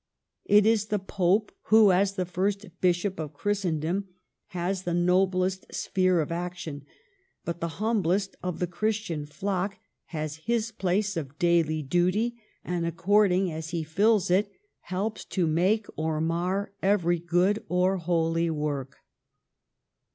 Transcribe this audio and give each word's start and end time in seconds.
It 0.45 0.65
is 0.65 0.85
the 0.87 0.97
Pope 0.97 1.51
who, 1.65 1.91
as 1.91 2.15
the 2.15 2.25
first 2.25 2.65
Bishop 2.81 3.19
of 3.19 3.33
Christendom, 3.35 4.07
has 4.47 4.81
the 4.81 4.95
noblest 4.95 5.71
sphere 5.71 6.21
of 6.21 6.31
action; 6.31 6.85
but 7.45 7.61
the 7.61 7.67
humblest 7.77 8.35
of 8.41 8.57
the 8.57 8.65
Christian 8.65 9.27
flock 9.27 9.77
has 10.05 10.37
his 10.37 10.71
place 10.71 11.15
of 11.15 11.37
daily 11.37 11.83
duty, 11.83 12.41
and 12.65 12.83
ac 12.83 12.95
cording 12.95 13.51
as 13.51 13.69
he 13.69 13.83
fills 13.83 14.31
it, 14.31 14.51
helps 14.79 15.23
to 15.25 15.45
make 15.45 15.85
or 15.95 16.19
mar 16.19 16.73
every 16.81 17.19
good 17.19 17.63
or 17.69 17.97
holy 17.97 18.49
work." 18.49 18.97